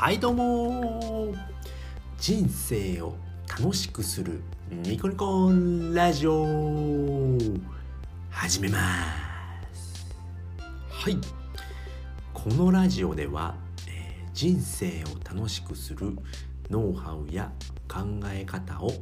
[0.00, 1.34] はいどうも。
[2.20, 3.16] 人生を
[3.48, 5.50] 楽しくするニコニコ
[5.92, 7.36] ラジオ。
[8.30, 8.78] 始めま
[9.74, 10.16] す。
[10.88, 11.18] はい。
[12.32, 13.56] このラジオでは、
[13.88, 16.16] えー、人生を楽しくする
[16.70, 17.50] ノウハウや
[17.88, 18.92] 考え方を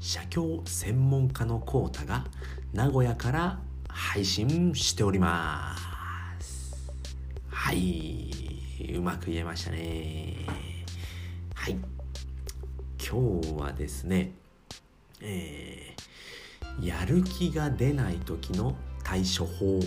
[0.00, 2.24] 写経専門家のコータが
[2.72, 5.76] 名古屋から配信しておりま
[6.40, 6.90] す。
[7.50, 8.27] はい。
[8.94, 10.36] うまく言えましたね。
[11.54, 11.76] はい。
[12.98, 14.32] 今日はですね
[15.20, 19.80] えー、やる気が出ない時の対処法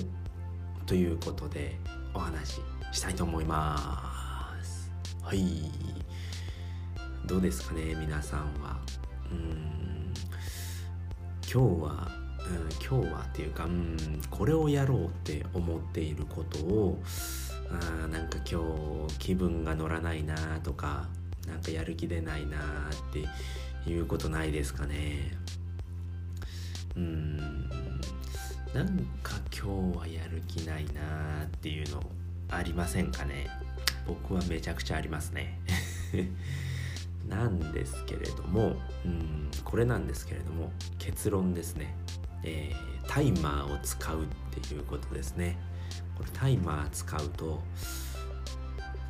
[0.85, 1.77] ということで
[2.13, 2.61] お話し
[2.91, 4.91] したいと思います。
[5.23, 5.71] はい。
[7.25, 8.77] どうですかね皆さんは。
[9.31, 10.13] うん。
[11.49, 13.97] 今日は、うん、今日はっていうか、うん、
[14.29, 16.99] これをやろうって思っていることを
[17.79, 18.61] あなんか今
[19.07, 21.07] 日気分が乗らないなとか
[21.47, 22.61] なんかやる気出ないなっ
[23.13, 25.31] ていうことないですかね。
[26.95, 27.37] うん。
[28.73, 32.01] なんか今日はやる気ないなっていうの
[32.49, 33.47] ありませんかね。
[34.07, 35.59] 僕はめちゃくちゃありますね。
[37.27, 38.75] なんですけれども
[39.05, 41.95] うんこれなんですけれども結論ですね、
[42.43, 45.57] えー、タイマーを使うっていうことですね。
[46.21, 47.59] これタイマー使うと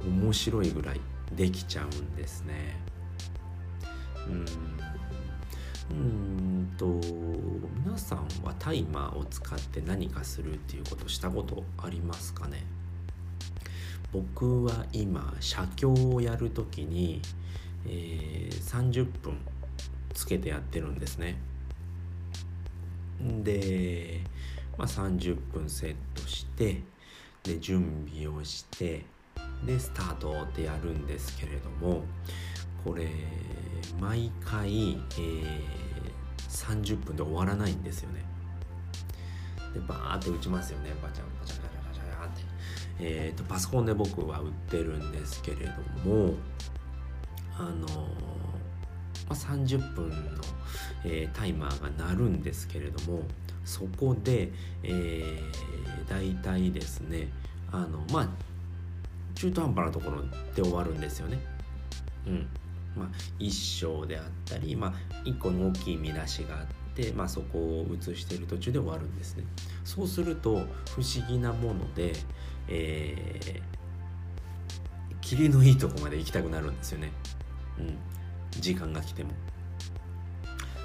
[0.02, 1.02] 面白いぐらい
[1.36, 2.78] できちゃうんですね。
[4.30, 4.46] うん。
[5.92, 6.86] うんと
[7.86, 12.64] 皆さんはタイマーを使って何かするっていうことしたことありますかね？
[14.14, 17.22] 僕は今写経をやるときに、
[17.86, 19.38] えー、30分
[20.14, 21.42] つけてやってるんですね。
[23.44, 24.22] で、
[24.78, 26.82] まあ、30分セットして
[27.44, 29.06] で準備をして
[29.66, 32.04] でスタートってやるんですけれども
[32.84, 33.08] これ
[34.00, 35.44] 毎回、えー、
[36.48, 38.24] 30分で終わらないんですよね。
[39.74, 40.90] でバーって打ちますよね。
[41.02, 42.44] バチャンバチャンバチャンバチャンって。
[43.00, 45.72] えーと、パソコンで僕は打ってるんですけれど
[46.10, 46.34] も
[47.58, 47.92] あのー、
[49.32, 50.16] まあ、30分の、
[51.06, 53.24] えー、タイマーが鳴るんですけれども
[53.64, 54.52] そこで、
[54.84, 57.30] えー、大体ですね
[57.72, 58.30] あのまあ
[59.36, 61.40] 中途半端なところで終わるんですよね。
[62.28, 62.48] うん
[62.96, 63.08] まあ、
[63.40, 64.94] 一章であったり、まあ、
[65.24, 69.46] 一個の大きい見出しがあって、まあ、そこを写している途中で終わるんですね。
[69.86, 72.12] そうすると不思議なもので、
[72.68, 77.14] えー、霧のいいとこまで行きたくなるんですよね。
[77.80, 77.98] うん、
[78.60, 79.32] 時間が来ても。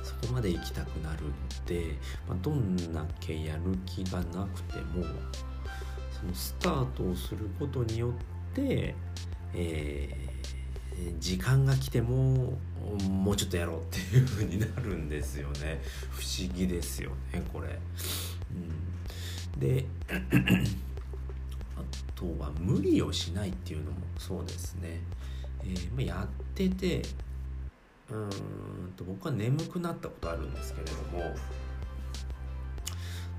[0.02, 1.30] そこまで行きたくなるの
[1.66, 1.94] で、
[2.28, 5.04] まあ、どんだけやる気がなくても
[6.10, 8.94] そのスタートをすることによって、
[9.52, 12.54] えー、時間が来ても
[13.10, 17.78] もうちょっとやろうっていう風になるんですよね不思議ですよねこれ。
[19.54, 19.84] うん、で
[21.76, 21.82] あ
[22.14, 25.00] とは無理をしないっていうのもそうですね。
[25.62, 27.02] えーま、やってて
[28.10, 31.34] うんと僕は眠くなったことあるんですけれども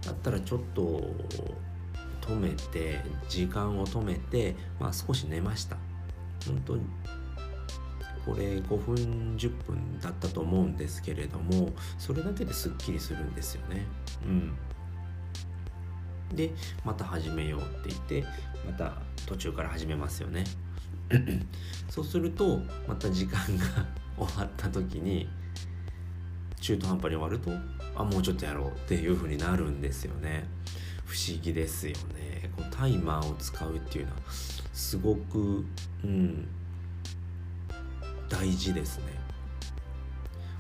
[0.05, 1.13] だったらちょっと
[2.22, 5.77] 止めて時間を止めて、まあ、少し寝ました。
[6.45, 6.83] 本当に。
[8.25, 13.85] これ5分10分だったと思うんですけれどもそれだけですっきりするんですよね。
[14.25, 14.53] うん。
[16.35, 16.51] で
[16.83, 18.25] また始めようって言って
[18.66, 20.44] また途中から始めますよね。
[21.89, 23.66] そうするとまた時間が
[24.17, 25.29] 終わった時に
[26.59, 27.51] 中途半端に終わると
[27.95, 30.45] あもうちょっとやろうっていう風になるんですよね。
[31.05, 32.51] 不思議ですよね。
[32.56, 34.17] このタイマーを使うっていうのは
[34.73, 35.66] すごく
[36.03, 36.47] うん
[38.29, 39.17] 大事ですね。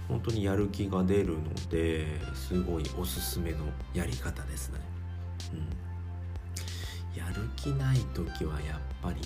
[0.07, 3.57] 本当にやる気が出るのですごいおすすめの
[3.93, 4.79] やり方ですね、
[5.53, 9.21] うん、やる気ない時はやっぱり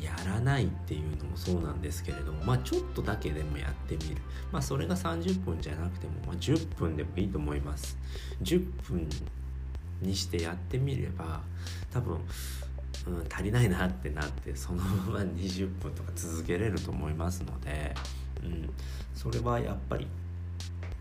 [0.00, 4.20] やらないっていうのもそうなんですけれどもまあちょっとだけでもやってみる
[4.52, 7.96] まあそれが30分じゃなくても、まあ、10分でもいいと思います
[8.42, 9.08] 10分
[10.02, 11.40] にしてやってみれば
[11.90, 12.14] 多分、
[13.06, 17.94] うん、足りないなってなってそのまま20分とか続けれると思いますので、
[18.42, 18.70] うん、
[19.14, 20.06] それはやっぱり、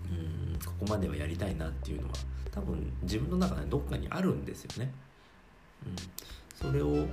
[0.10, 2.14] うん、ここまではやりたいなっていうのは
[2.52, 4.92] 多分自分の中でどっかにあるんですよね。
[5.86, 5.96] うん、
[6.54, 7.08] それを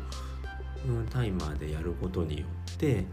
[0.87, 3.05] うん、タイマーでやることによって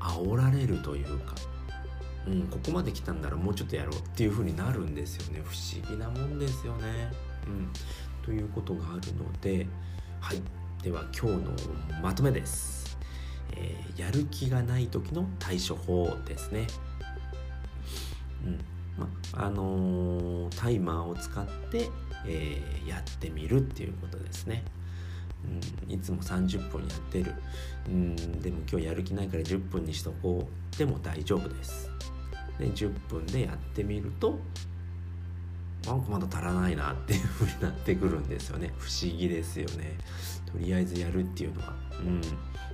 [0.00, 1.34] 煽られるというか、
[2.26, 7.12] うん、ここまで来たんならもうちょっとやろうっていう風になるんですよね不思議なもんですよね。
[7.46, 7.70] うん、
[8.24, 9.66] ということがあるので
[10.20, 10.40] はい
[10.82, 11.52] では今日の
[12.02, 12.98] まとめです。
[13.56, 16.66] えー、やる気がない時の対処法ですね。
[18.44, 18.60] うん
[18.98, 21.90] まあのー、タイマーを使って、
[22.26, 24.62] えー、やってみるっていうことですね。
[25.88, 27.34] いつも30分やってる、
[27.86, 30.78] うん、でも今日やる気ないから10分にしとこう。
[30.78, 31.90] でも大丈夫です。
[32.58, 34.38] で10分でやってみると
[35.86, 38.72] なんかまだ足らないなっていう風になってくるんですよね。
[38.78, 39.98] 不思議ですよね。
[40.50, 42.20] とりあえずやるっていうのはうん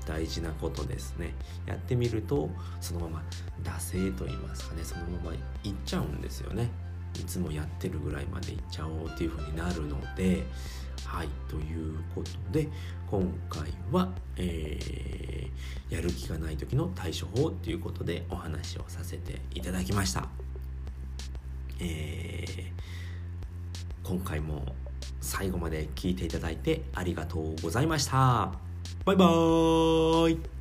[0.06, 1.34] 大事なことですね。
[1.66, 2.50] やってみると
[2.80, 3.22] そのまま
[3.62, 6.70] 惰性と言いますかねそのままいっちゃうんですよね。
[7.18, 10.44] いつもやってるぐらいまでいっちゃおうっていう風になるので
[11.04, 12.68] はいということで
[13.10, 20.28] 今回は、えー、やる気がない時の対処法っていうことでお話をさせていただきました。
[21.80, 24.64] えー、今回も
[25.20, 28.52] 最後まで聞いていただいてありがとうございました。
[29.04, 30.59] バイバーイ